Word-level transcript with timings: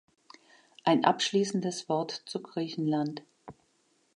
Ein 0.83 1.05
abschließendes 1.05 1.87
Wort 1.87 2.23
zu 2.25 2.41
Griechenland. 2.41 3.21